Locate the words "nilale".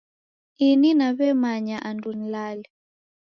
2.17-2.67